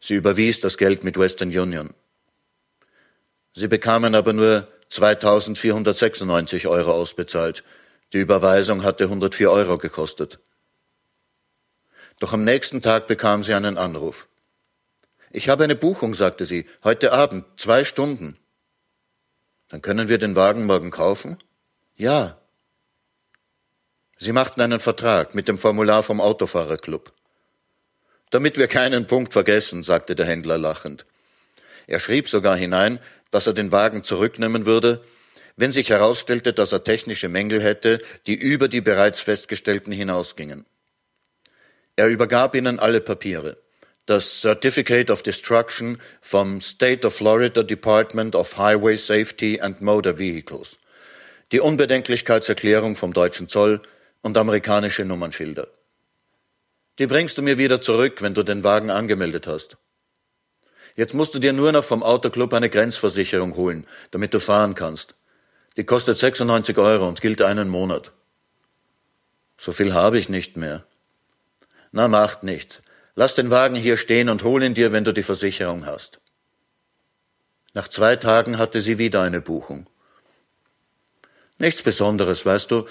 [0.00, 1.94] Sie überwies das Geld mit Western Union.
[3.52, 7.62] Sie bekamen aber nur 2496 Euro ausbezahlt.
[8.12, 10.38] Die Überweisung hatte 104 Euro gekostet.
[12.18, 14.28] Doch am nächsten Tag bekam sie einen Anruf.
[15.30, 18.38] Ich habe eine Buchung, sagte sie, heute Abend, zwei Stunden.
[19.68, 21.38] Dann können wir den Wagen morgen kaufen?
[21.96, 22.41] Ja,
[24.22, 27.12] Sie machten einen Vertrag mit dem Formular vom Autofahrerclub.
[28.30, 31.06] Damit wir keinen Punkt vergessen, sagte der Händler lachend.
[31.88, 33.00] Er schrieb sogar hinein,
[33.32, 35.02] dass er den Wagen zurücknehmen würde,
[35.56, 40.66] wenn sich herausstellte, dass er technische Mängel hätte, die über die bereits festgestellten hinausgingen.
[41.96, 43.56] Er übergab ihnen alle Papiere.
[44.06, 50.78] Das Certificate of Destruction vom State of Florida Department of Highway Safety and Motor Vehicles,
[51.50, 53.82] die Unbedenklichkeitserklärung vom deutschen Zoll
[54.22, 55.68] und amerikanische Nummernschilder.
[56.98, 59.76] Die bringst du mir wieder zurück, wenn du den Wagen angemeldet hast.
[60.94, 65.14] Jetzt musst du dir nur noch vom Autoclub eine Grenzversicherung holen, damit du fahren kannst.
[65.76, 68.12] Die kostet 96 Euro und gilt einen Monat.
[69.56, 70.84] So viel habe ich nicht mehr.
[71.92, 72.82] Na, macht nichts.
[73.14, 76.20] Lass den Wagen hier stehen und hol ihn dir, wenn du die Versicherung hast.
[77.74, 79.86] Nach zwei Tagen hatte sie wieder eine Buchung.
[81.58, 82.86] Nichts Besonderes, weißt du.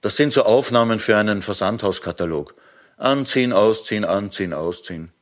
[0.00, 2.54] Das sind so Aufnahmen für einen Versandhauskatalog.
[2.96, 5.12] Anziehen, ausziehen, anziehen, ausziehen.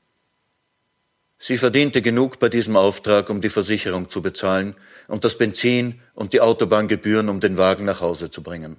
[1.39, 4.75] Sie verdiente genug bei diesem Auftrag, um die Versicherung zu bezahlen
[5.07, 8.77] und das Benzin und die Autobahngebühren, um den Wagen nach Hause zu bringen.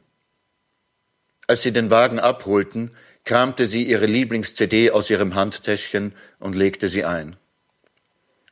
[1.47, 2.91] Als sie den Wagen abholten,
[3.23, 7.37] kramte sie ihre Lieblings-CD aus ihrem Handtäschchen und legte sie ein.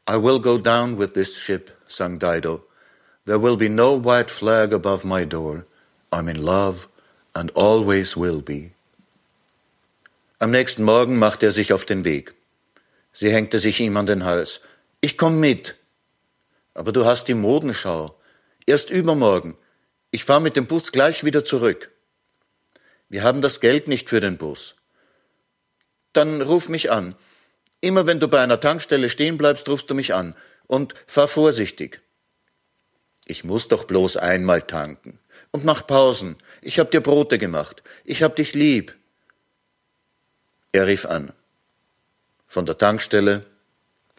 [0.09, 2.65] I will go down with this ship, sang Dido.
[3.25, 5.65] There will be no white flag above my door.
[6.11, 6.87] I'm in love
[7.37, 8.71] and always will be.
[10.39, 12.33] Am nächsten Morgen machte er sich auf den Weg.
[13.13, 14.61] Sie hängte sich ihm an den Hals.
[15.01, 15.75] Ich komm mit.
[16.73, 18.15] Aber du hast die Modenschau.
[18.65, 19.57] Erst übermorgen.
[20.11, 21.91] Ich fahr mit dem Bus gleich wieder zurück.
[23.09, 24.75] Wir haben das Geld nicht für den Bus.
[26.13, 27.15] Dann ruf mich an.
[27.81, 30.35] Immer wenn du bei einer Tankstelle stehen bleibst, rufst du mich an.
[30.67, 32.01] Und fahr vorsichtig.
[33.25, 35.19] Ich muss doch bloß einmal tanken.
[35.57, 36.35] Und mach Pausen.
[36.61, 37.81] Ich hab dir Brote gemacht.
[38.05, 38.95] Ich hab dich lieb.
[40.71, 41.33] Er rief an.
[42.45, 43.43] Von der Tankstelle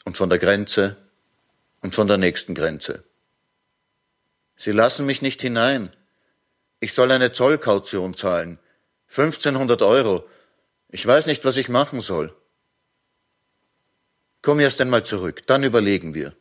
[0.04, 0.96] und von der Grenze
[1.80, 3.04] und von der nächsten Grenze.
[4.56, 5.94] Sie lassen mich nicht hinein.
[6.80, 8.58] Ich soll eine Zollkaution zahlen.
[9.10, 10.28] 1500 Euro.
[10.88, 12.34] Ich weiß nicht, was ich machen soll.
[14.42, 16.34] Komm erst einmal zurück, dann überlegen wir.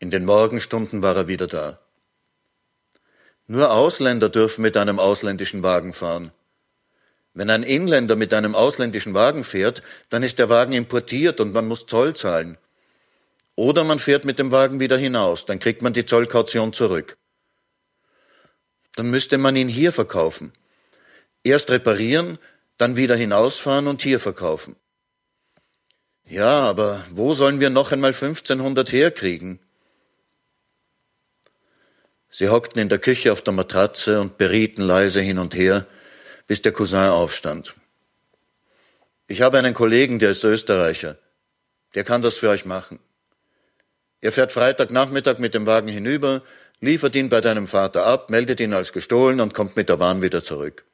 [0.00, 1.78] In den Morgenstunden war er wieder da.
[3.48, 6.32] Nur Ausländer dürfen mit einem ausländischen Wagen fahren.
[7.32, 11.66] Wenn ein Inländer mit einem ausländischen Wagen fährt, dann ist der Wagen importiert und man
[11.66, 12.58] muss Zoll zahlen.
[13.56, 17.16] Oder man fährt mit dem Wagen wieder hinaus, dann kriegt man die Zollkaution zurück.
[18.96, 20.52] Dann müsste man ihn hier verkaufen.
[21.42, 22.38] Erst reparieren,
[22.76, 24.76] dann wieder hinausfahren und hier verkaufen.
[26.26, 29.58] Ja, aber wo sollen wir noch einmal 1500 herkriegen?
[32.30, 35.86] Sie hockten in der Küche auf der Matratze und berieten leise hin und her,
[36.46, 37.74] bis der Cousin aufstand.
[39.26, 41.16] Ich habe einen Kollegen, der ist Österreicher.
[41.94, 42.98] Der kann das für euch machen.
[44.20, 46.42] Er fährt Freitagnachmittag mit dem Wagen hinüber,
[46.80, 50.22] liefert ihn bei deinem Vater ab, meldet ihn als gestohlen und kommt mit der Bahn
[50.22, 50.84] wieder zurück.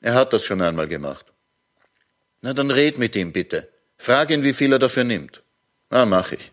[0.00, 1.26] Er hat das schon einmal gemacht.
[2.40, 3.68] Na, dann red mit ihm bitte.
[3.98, 5.42] Frag ihn, wie viel er dafür nimmt.
[5.90, 6.52] Na, mach ich.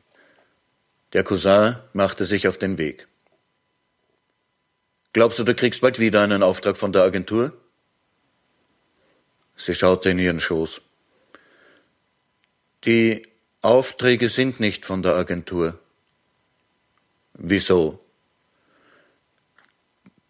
[1.13, 3.07] Der Cousin machte sich auf den Weg.
[5.17, 7.51] Glaubst du, du kriegst bald wieder einen Auftrag von der Agentur?
[9.55, 10.79] Sie schaute in ihren Schoß.
[12.83, 13.27] Die
[13.63, 15.79] Aufträge sind nicht von der Agentur.
[17.33, 17.99] Wieso?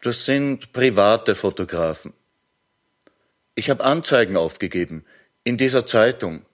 [0.00, 2.14] Das sind private Fotografen.
[3.56, 5.04] Ich habe Anzeigen aufgegeben
[5.44, 6.46] in dieser Zeitung.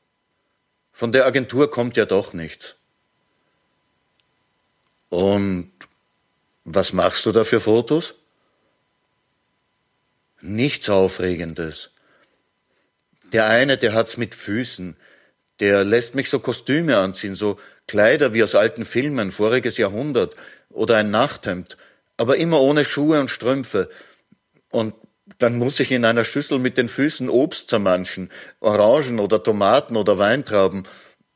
[0.90, 2.74] Von der Agentur kommt ja doch nichts.
[5.08, 5.70] Und
[6.64, 8.16] was machst du da für Fotos?
[10.46, 11.92] Nichts Aufregendes.
[13.32, 14.94] Der eine, der hat's mit Füßen.
[15.58, 20.34] Der lässt mich so Kostüme anziehen, so Kleider wie aus alten Filmen, voriges Jahrhundert
[20.68, 21.78] oder ein Nachthemd,
[22.18, 23.88] aber immer ohne Schuhe und Strümpfe.
[24.70, 24.94] Und
[25.38, 28.30] dann muss ich in einer Schüssel mit den Füßen Obst zermanschen,
[28.60, 30.82] Orangen oder Tomaten oder Weintrauben.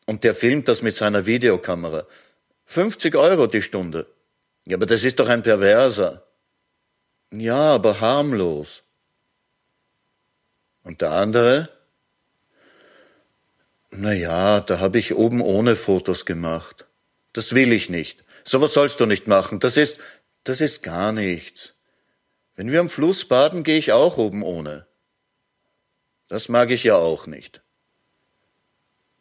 [0.04, 2.06] Und der filmt das mit seiner Videokamera.
[2.66, 4.06] 50 Euro die Stunde.
[4.66, 6.26] Ja, aber das ist doch ein Perverser.
[7.32, 8.82] Ja, aber harmlos.
[10.88, 11.68] Und der andere?
[13.90, 16.86] Na ja, da habe ich oben ohne Fotos gemacht.
[17.34, 18.24] Das will ich nicht.
[18.42, 19.60] So was sollst du nicht machen.
[19.60, 19.98] Das ist,
[20.44, 21.74] das ist gar nichts.
[22.56, 24.86] Wenn wir am Fluss baden, gehe ich auch oben ohne.
[26.26, 27.60] Das mag ich ja auch nicht.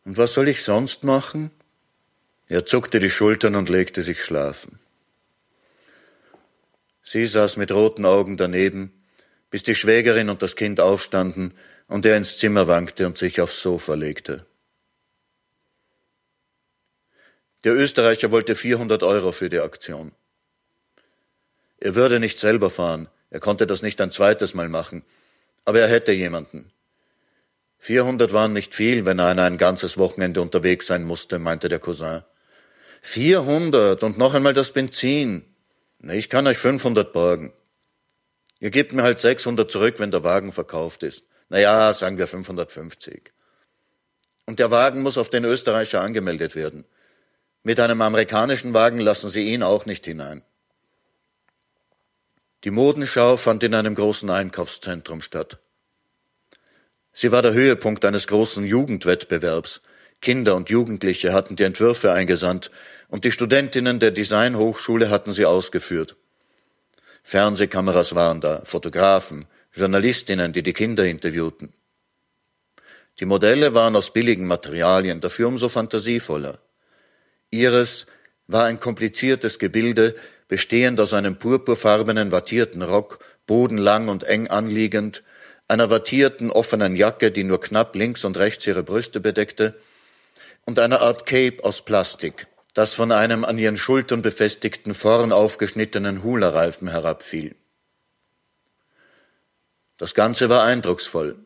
[0.05, 1.51] Und was soll ich sonst machen?
[2.47, 4.79] Er zuckte die Schultern und legte sich schlafen.
[7.03, 8.96] Sie saß mit roten Augen daneben,
[9.49, 11.53] bis die Schwägerin und das Kind aufstanden
[11.87, 14.45] und er ins Zimmer wankte und sich aufs Sofa legte.
[17.63, 20.11] Der Österreicher wollte 400 Euro für die Aktion.
[21.79, 25.03] Er würde nicht selber fahren, er konnte das nicht ein zweites Mal machen,
[25.65, 26.71] aber er hätte jemanden.
[27.79, 32.23] 400 waren nicht viel, wenn er ein ganzes Wochenende unterwegs sein musste, meinte der Cousin.
[33.01, 35.45] 400 und noch einmal das Benzin.
[36.01, 37.53] Ich kann euch 500 borgen.
[38.59, 41.23] Ihr gebt mir halt 600 zurück, wenn der Wagen verkauft ist.
[41.49, 43.31] Na ja, sagen wir 550.
[44.45, 46.85] Und der Wagen muss auf den Österreicher angemeldet werden.
[47.63, 50.43] Mit einem amerikanischen Wagen lassen Sie ihn auch nicht hinein.
[52.63, 55.59] Die Modenschau fand in einem großen Einkaufszentrum statt.
[57.13, 59.81] Sie war der Höhepunkt eines großen Jugendwettbewerbs.
[60.21, 62.71] Kinder und Jugendliche hatten die Entwürfe eingesandt
[63.07, 66.15] und die Studentinnen der Designhochschule hatten sie ausgeführt.
[67.27, 71.73] Fernsehkameras waren da, Fotografen, Journalistinnen, die die Kinder interviewten.
[73.19, 76.57] Die Modelle waren aus billigen Materialien, dafür umso fantasievoller.
[77.49, 78.05] Ihres
[78.47, 80.15] war ein kompliziertes Gebilde,
[80.47, 85.21] bestehend aus einem purpurfarbenen wattierten Rock, bodenlang und eng anliegend,
[85.67, 89.77] einer wattierten offenen Jacke, die nur knapp links und rechts ihre Brüste bedeckte,
[90.63, 96.21] und einer Art Cape aus Plastik, das von einem an ihren Schultern befestigten vorn aufgeschnittenen
[96.21, 97.55] Hula-Reifen herabfiel.
[99.97, 101.39] Das Ganze war eindrucksvoll,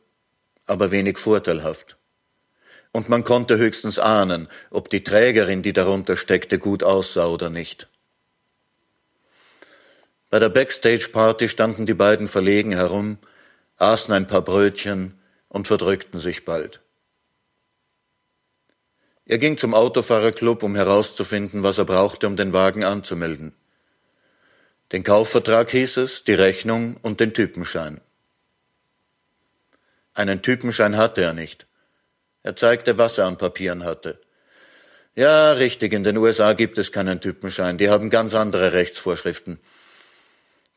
[0.65, 1.95] aber wenig vorteilhaft.
[2.91, 7.87] Und man konnte höchstens ahnen, ob die Trägerin, die darunter steckte, gut aussah oder nicht.
[10.29, 13.19] Bei der Backstage-Party standen die beiden verlegen herum,
[13.77, 15.17] aßen ein paar Brötchen
[15.47, 16.81] und verdrückten sich bald.
[19.25, 23.53] Er ging zum Autofahrerclub, um herauszufinden, was er brauchte, um den Wagen anzumelden.
[24.91, 28.01] Den Kaufvertrag hieß es, die Rechnung und den Typenschein.
[30.13, 31.65] Einen Typenschein hatte er nicht.
[32.43, 34.19] Er zeigte, was er an Papieren hatte.
[35.15, 39.59] Ja, richtig, in den USA gibt es keinen Typenschein, die haben ganz andere Rechtsvorschriften.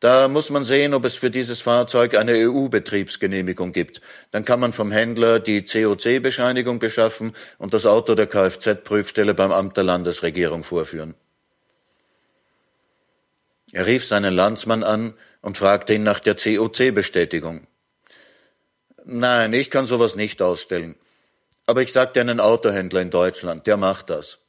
[0.01, 4.01] Da muss man sehen, ob es für dieses Fahrzeug eine EU-Betriebsgenehmigung gibt.
[4.31, 9.77] Dann kann man vom Händler die COC-Bescheinigung beschaffen und das Auto der Kfz-Prüfstelle beim Amt
[9.77, 11.15] der Landesregierung vorführen.
[13.71, 17.67] Er rief seinen Landsmann an und fragte ihn nach der COC-Bestätigung.
[19.05, 20.95] Nein, ich kann sowas nicht ausstellen.
[21.67, 24.39] Aber ich sagte einen Autohändler in Deutschland, der macht das.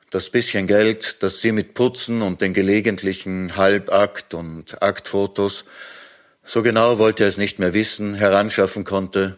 [0.09, 5.65] Das bisschen Geld, das sie mit Putzen und den gelegentlichen Halbakt und Aktfotos,
[6.45, 9.37] so genau wollte er es nicht mehr wissen, heranschaffen konnte,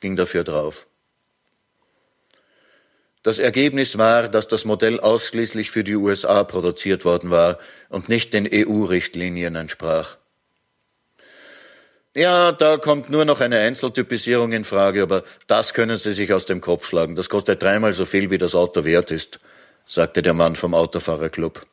[0.00, 0.86] ging dafür drauf.
[3.24, 7.58] Das Ergebnis war, dass das Modell ausschließlich für die USA produziert worden war
[7.88, 10.16] und nicht den EU-Richtlinien entsprach.
[12.14, 16.44] Ja, da kommt nur noch eine Einzeltypisierung in Frage, aber das können Sie sich aus
[16.44, 17.16] dem Kopf schlagen.
[17.16, 19.40] Das kostet dreimal so viel, wie das Auto wert ist
[19.84, 21.66] sagte der Mann vom Autofahrerclub.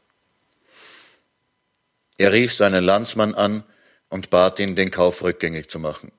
[2.17, 3.63] Er rief seinen Landsmann an
[4.09, 6.11] und bat ihn, den Kauf rückgängig zu machen.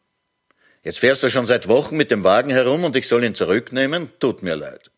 [0.83, 4.11] Jetzt fährst du schon seit Wochen mit dem Wagen herum und ich soll ihn zurücknehmen?
[4.19, 4.92] Tut mir leid.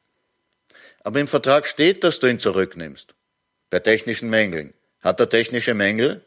[1.04, 3.14] Aber im Vertrag steht, dass du ihn zurücknimmst.
[3.70, 4.74] Bei technischen Mängeln.
[5.00, 6.24] Hat er technische Mängel?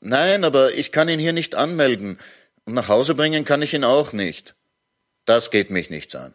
[0.00, 2.18] Nein, aber ich kann ihn hier nicht anmelden
[2.64, 4.54] und nach Hause bringen kann ich ihn auch nicht.
[5.24, 6.34] Das geht mich nichts an.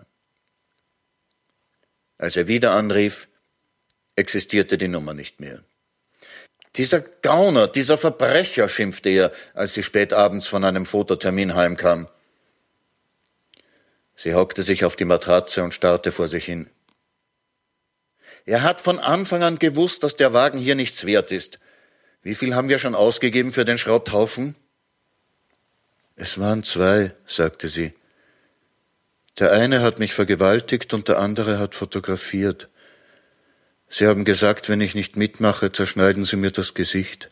[2.17, 3.27] Als er wieder anrief,
[4.15, 5.63] existierte die Nummer nicht mehr.
[6.75, 12.07] Dieser Gauner, dieser Verbrecher, schimpfte er, als sie spät abends von einem Fototermin heimkam.
[14.15, 16.69] Sie hockte sich auf die Matratze und starrte vor sich hin.
[18.45, 21.59] Er hat von Anfang an gewusst, dass der Wagen hier nichts wert ist.
[22.21, 24.55] Wie viel haben wir schon ausgegeben für den Schrotthaufen?
[26.15, 27.93] Es waren zwei, sagte sie.
[29.37, 32.67] Der eine hat mich vergewaltigt und der andere hat fotografiert.
[33.87, 37.29] Sie haben gesagt, wenn ich nicht mitmache, zerschneiden Sie mir das Gesicht.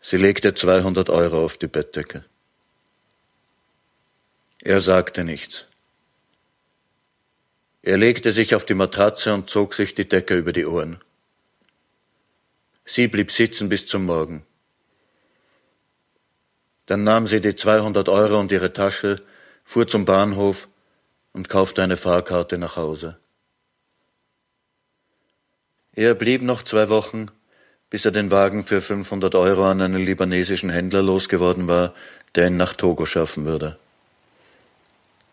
[0.00, 2.24] Sie legte 200 Euro auf die Bettdecke.
[4.60, 5.66] Er sagte nichts.
[7.86, 11.02] Er legte sich auf die Matratze und zog sich die Decke über die Ohren.
[12.86, 14.42] Sie blieb sitzen bis zum Morgen.
[16.86, 19.20] Dann nahm sie die 200 Euro und ihre Tasche,
[19.64, 20.66] fuhr zum Bahnhof
[21.34, 23.18] und kaufte eine Fahrkarte nach Hause.
[25.92, 27.26] Er blieb noch zwei Wochen,
[27.90, 31.92] bis er den Wagen für 500 Euro an einen libanesischen Händler losgeworden war,
[32.34, 33.78] der ihn nach Togo schaffen würde.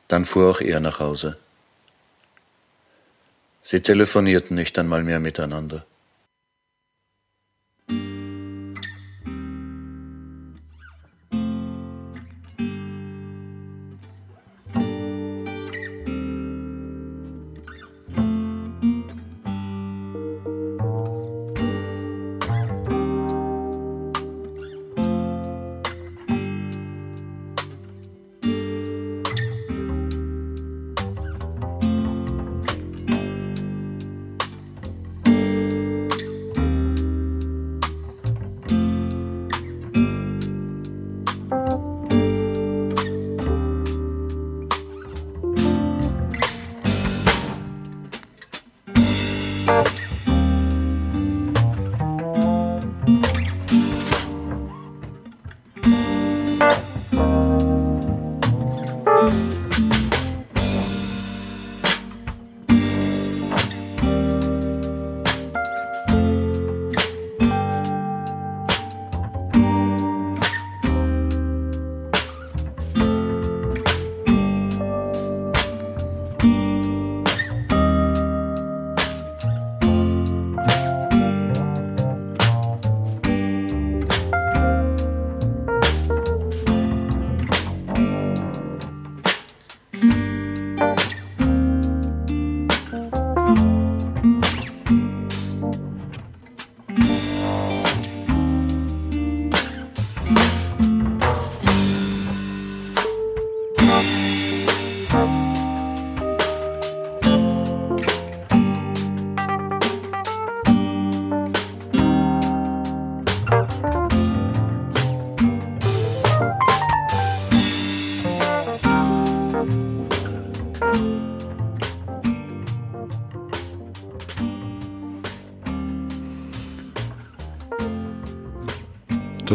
[0.10, 1.38] Dann fuhr auch er nach Hause.
[3.64, 5.86] Sie telefonierten nicht einmal mehr miteinander.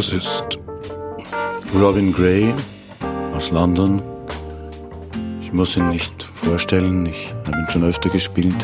[0.07, 0.61] Das ist
[1.75, 2.55] Robin Gray
[3.35, 4.01] aus London.
[5.43, 8.55] Ich muss ihn nicht vorstellen, ich habe ihn schon öfter gespielt.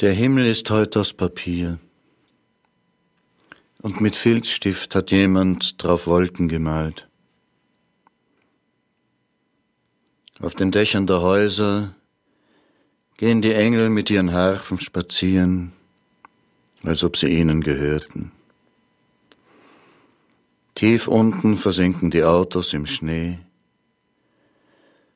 [0.00, 1.78] Der Himmel ist heute aus Papier.
[3.82, 7.06] Und mit Filzstift hat jemand drauf Wolken gemalt.
[10.40, 11.94] Auf den Dächern der Häuser
[13.16, 15.72] gehen die Engel mit ihren Harfen spazieren,
[16.84, 18.32] als ob sie ihnen gehörten.
[20.74, 23.38] Tief unten versinken die Autos im Schnee,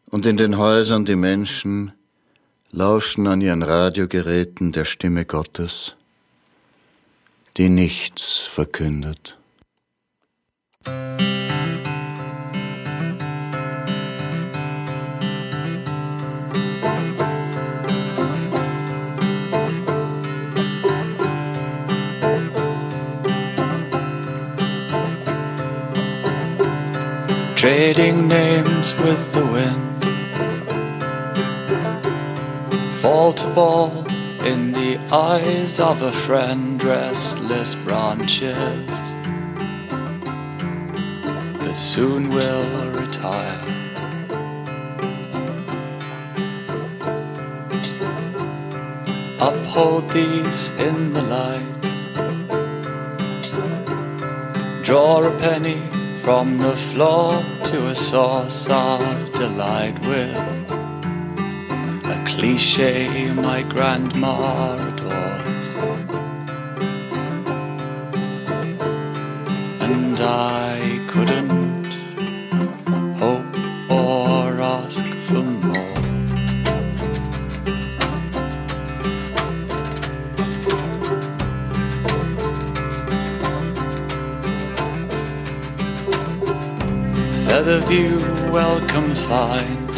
[0.08, 1.92] und in den Häusern die Menschen
[2.70, 5.96] lauschen an ihren Radiogeräten der Stimme Gottes,
[7.56, 9.36] die nichts verkündet.
[27.66, 30.04] Trading names with the wind.
[33.00, 34.06] Fall to ball
[34.44, 38.86] in the eyes of a friend, restless branches
[41.64, 43.64] that soon will retire.
[49.40, 51.80] Uphold these in the light.
[54.84, 55.82] Draw a penny
[56.22, 60.36] from the floor to a source of delight with
[62.06, 65.68] a cliche my grandma adores.
[69.80, 71.65] And I couldn't
[87.66, 89.90] Featherview, welcome find.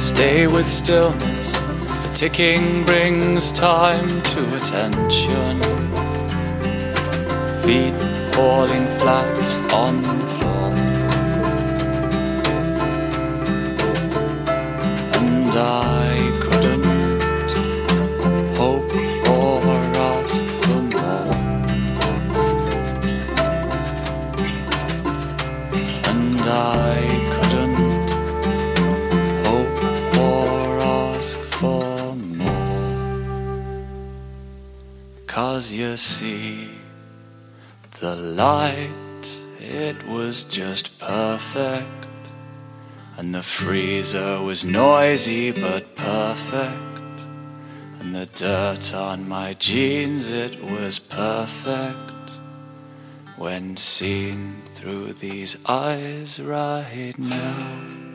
[0.00, 5.60] Stay with stillness, the ticking brings time to attention.
[7.60, 7.92] Feet
[8.32, 10.00] falling flat on
[35.78, 36.68] you see,
[38.00, 41.86] the light, it was just perfect.
[43.16, 47.20] And the freezer was noisy but perfect.
[48.00, 52.32] And the dirt on my jeans, it was perfect
[53.36, 58.07] when seen through these eyes right now.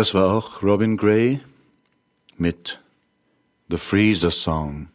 [0.00, 1.40] Das war auch Robin Gray
[2.38, 2.80] mit
[3.68, 4.88] The Freezer Song.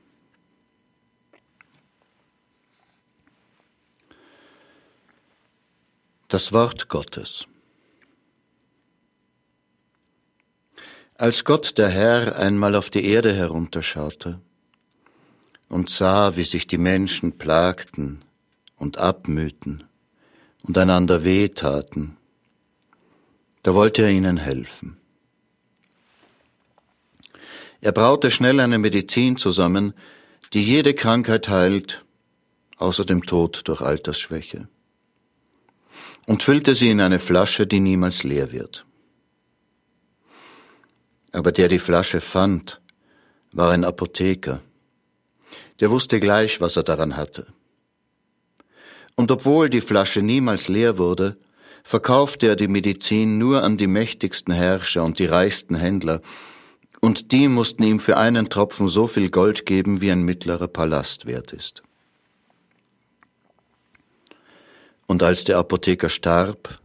[6.28, 7.45] Das Wort Gottes.
[11.20, 14.41] Als Gott der Herr einmal auf die Erde herunterschaute
[15.70, 18.24] und sah, wie sich die Menschen plagten
[18.76, 19.84] und abmühten
[20.64, 22.18] und einander wehtaten,
[23.66, 24.97] da wollte er ihnen helfen.
[27.82, 29.95] Er braute schnell eine Medizin zusammen,
[30.53, 32.05] die jede Krankheit heilt,
[32.78, 34.68] außer dem Tod durch Altersschwäche
[36.28, 38.86] und füllte sie in eine Flasche, die niemals leer wird.
[41.32, 42.82] Aber der die Flasche fand,
[43.51, 44.61] war ein Apotheker.
[45.80, 47.47] Der wusste gleich, was er daran hatte.
[49.16, 51.36] Und obwohl die Flasche niemals leer wurde,
[51.86, 56.20] verkaufte er die Medizin nur an die mächtigsten Herrscher und die reichsten Händler,
[57.00, 61.28] und die mussten ihm für einen Tropfen so viel Gold geben, wie ein mittlerer Palast
[61.28, 61.84] wert ist.
[65.06, 66.80] Und als der Apotheker starb,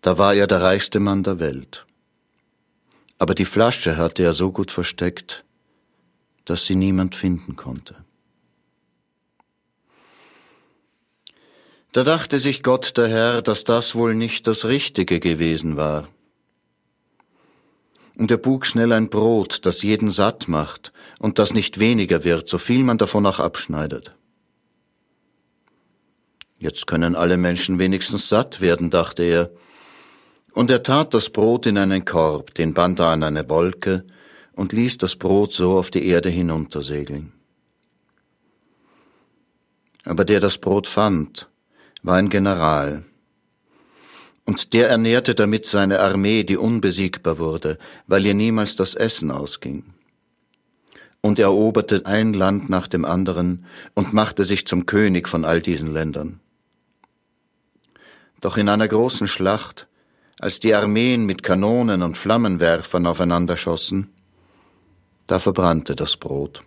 [0.00, 1.84] da war er der reichste Mann der Welt.
[3.18, 5.44] Aber die Flasche hatte er so gut versteckt,
[6.44, 7.96] dass sie niemand finden konnte.
[11.92, 16.06] Da dachte sich Gott der Herr, dass das wohl nicht das Richtige gewesen war.
[18.16, 22.48] Und er bug schnell ein Brot, das jeden satt macht und das nicht weniger wird,
[22.48, 24.14] so viel man davon auch abschneidet.
[26.58, 29.50] Jetzt können alle Menschen wenigstens satt werden, dachte er.
[30.52, 34.04] Und er tat das Brot in einen Korb, den band er an eine Wolke
[34.52, 37.32] und ließ das Brot so auf die Erde hinuntersegeln.
[40.04, 41.48] Aber der das Brot fand,
[42.02, 43.04] war ein General.
[44.44, 49.84] Und der ernährte damit seine Armee, die unbesiegbar wurde, weil ihr niemals das Essen ausging.
[51.20, 55.92] Und eroberte ein Land nach dem anderen und machte sich zum König von all diesen
[55.92, 56.40] Ländern.
[58.40, 59.88] Doch in einer großen Schlacht,
[60.38, 64.10] als die Armeen mit Kanonen und Flammenwerfern aufeinander schossen,
[65.26, 66.62] da verbrannte das Brot.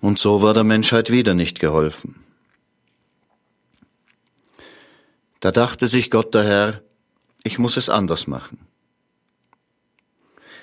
[0.00, 2.24] Und so war der Menschheit wieder nicht geholfen.
[5.40, 6.82] Da dachte sich Gott der Herr,
[7.42, 8.66] ich muss es anders machen.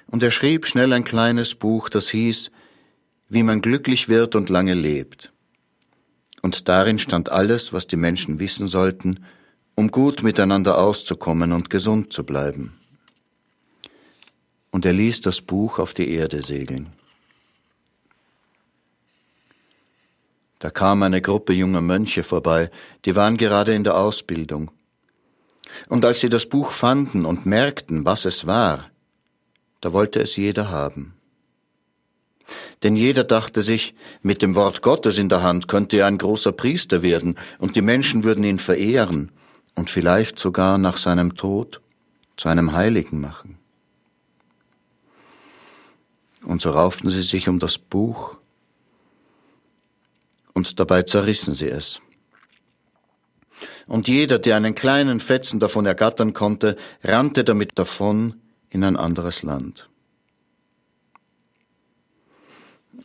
[0.07, 2.51] Und er schrieb schnell ein kleines Buch, das hieß,
[3.30, 5.34] wie man glücklich wird und lange lebt
[6.47, 9.25] und darin stand alles, was die Menschen wissen sollten,
[9.75, 12.80] um gut miteinander auszukommen und gesund zu bleiben.
[14.71, 16.93] Und er ließ das Buch auf die Erde segeln.
[20.60, 22.72] Da kam eine Gruppe junger Mönche vorbei,
[23.05, 24.72] die waren gerade in der Ausbildung.
[25.89, 28.89] Und als sie das Buch fanden und merkten, was es war,
[29.82, 31.14] da wollte es jeder haben.
[32.84, 36.51] Denn jeder dachte sich, mit dem Wort Gottes in der Hand könnte er ein großer
[36.51, 39.32] Priester werden, und die Menschen würden ihn verehren
[39.76, 41.82] und vielleicht sogar nach seinem Tod
[42.38, 43.58] zu einem Heiligen machen.
[46.43, 48.37] Und so rauften sie sich um das Buch,
[50.58, 52.01] und dabei zerrissen sie es.
[53.88, 59.43] Und jeder, der einen kleinen Fetzen davon ergattern konnte, rannte damit davon in ein anderes
[59.43, 59.88] Land.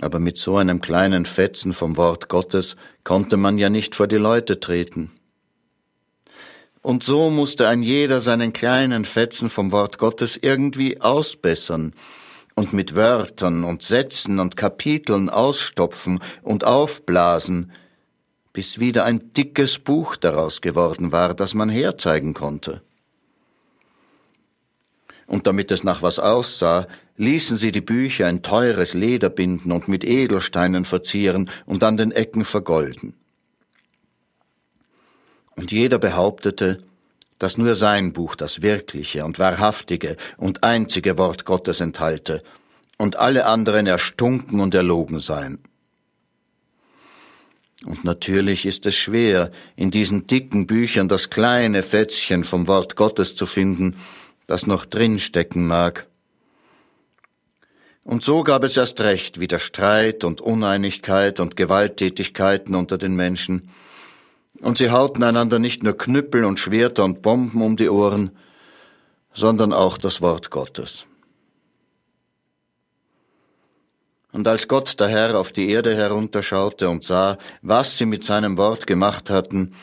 [0.00, 4.16] aber mit so einem kleinen Fetzen vom Wort Gottes konnte man ja nicht vor die
[4.16, 5.12] Leute treten.
[6.80, 11.94] Und so musste ein jeder seinen kleinen Fetzen vom Wort Gottes irgendwie ausbessern
[12.55, 17.72] und mit Wörtern und Sätzen und Kapiteln ausstopfen und aufblasen,
[18.53, 22.82] bis wieder ein dickes Buch daraus geworden war, das man herzeigen konnte
[25.32, 26.86] und damit es nach was aussah,
[27.16, 32.12] ließen sie die Bücher in teures Leder binden und mit Edelsteinen verzieren und an den
[32.12, 33.14] Ecken vergolden.
[35.57, 36.84] Und jeder behauptete,
[37.43, 42.40] dass nur sein Buch das wirkliche und wahrhaftige und einzige Wort Gottes enthalte
[42.99, 45.59] und alle anderen erstunken und erlogen seien.
[47.84, 53.34] Und natürlich ist es schwer, in diesen dicken Büchern das kleine Fätzchen vom Wort Gottes
[53.34, 53.97] zu finden,
[54.47, 56.07] das noch drin stecken mag.
[58.05, 63.68] Und so gab es erst recht wieder Streit und Uneinigkeit und Gewalttätigkeiten unter den Menschen,
[64.62, 68.30] und sie hauten einander nicht nur Knüppel und Schwerter und Bomben um die Ohren,
[69.34, 71.06] sondern auch das Wort Gottes.
[74.30, 78.56] Und als Gott der Herr auf die Erde herunterschaute und sah, was sie mit seinem
[78.56, 79.74] Wort gemacht hatten,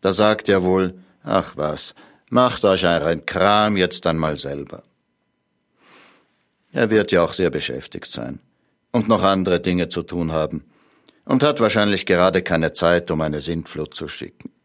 [0.00, 1.94] da sagte er wohl, ach was,
[2.28, 4.82] Macht euch euren Kram jetzt einmal selber.
[6.72, 8.40] Er wird ja auch sehr beschäftigt sein
[8.90, 10.64] und noch andere Dinge zu tun haben
[11.26, 14.55] und hat wahrscheinlich gerade keine Zeit, um eine Sintflut zu schicken.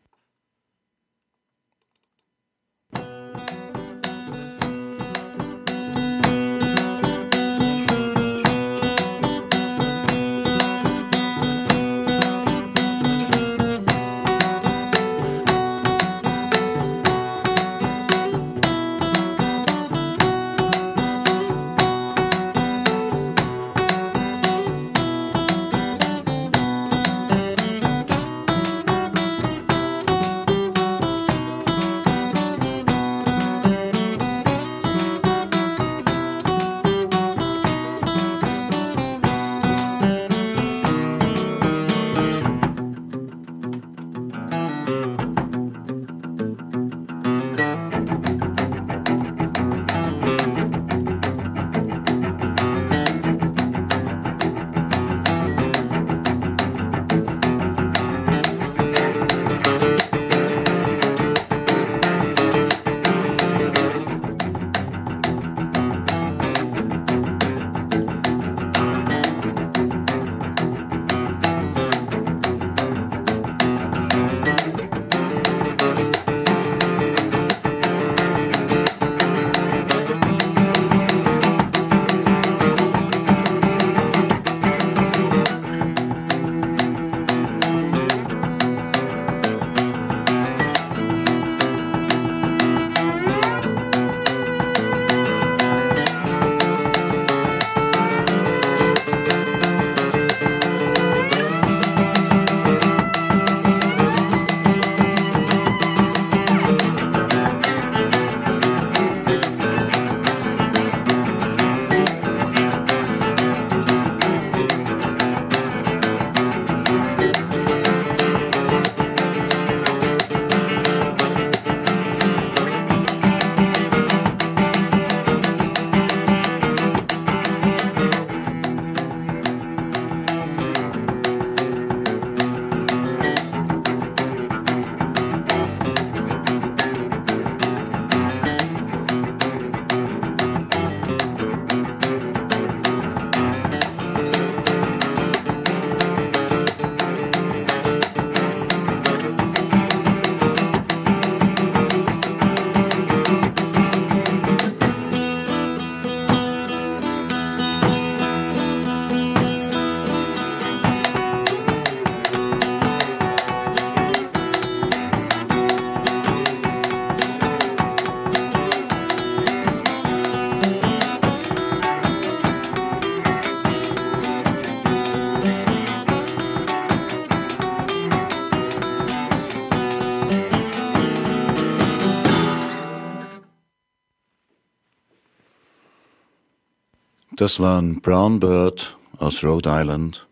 [187.41, 190.27] Das waren Brown Bird aus Rhode Island.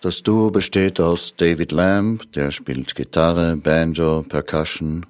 [0.00, 5.06] Das Duo besteht aus David Lamb, der spielt Gitarre, Banjo, Percussion,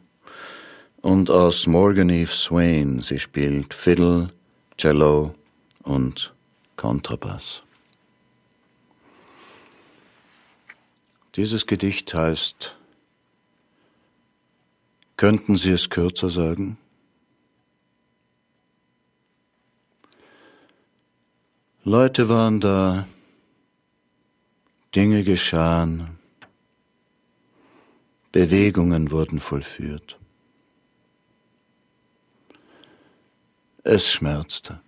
[1.00, 4.34] und aus Morgan Eve Swain, sie spielt Fiddle,
[4.76, 5.34] Cello
[5.82, 6.34] und
[6.76, 7.62] Kontrabass.
[11.36, 12.76] Dieses Gedicht heißt
[15.16, 16.76] Könnten Sie es kürzer sagen?
[21.88, 23.06] Leute waren da,
[24.92, 26.18] Dinge geschahen,
[28.32, 30.18] Bewegungen wurden vollführt.
[33.84, 34.80] Es schmerzte.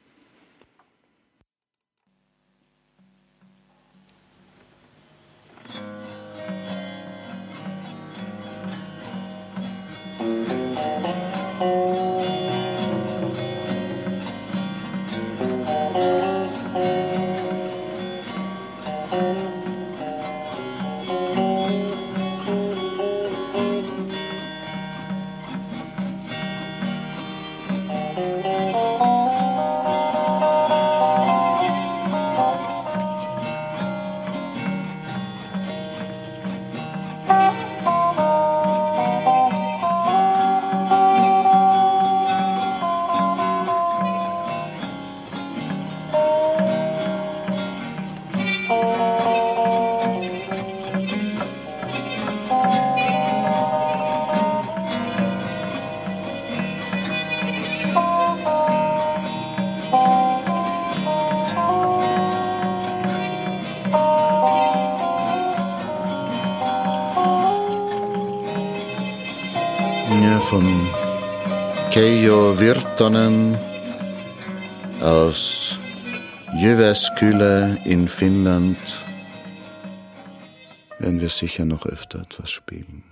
[72.08, 73.58] Keijo Virtanen
[75.02, 75.78] aus
[76.56, 78.78] Jyväskylä in Finnland
[80.98, 83.04] werden wir sicher noch öfter etwas spielen.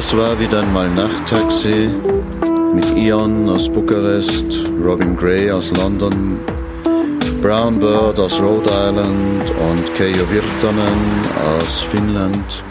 [0.00, 1.90] Das war wieder einmal Nachttaxi
[2.72, 6.38] mit Ion aus Bukarest, Robin Gray aus London,
[7.42, 11.20] Brown Bird aus Rhode Island und Keijo Virtanen
[11.58, 12.64] aus Finnland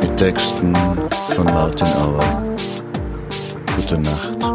[0.00, 0.72] mit Texten
[1.34, 2.54] von Martin Auer.
[3.74, 4.51] Gute Nacht.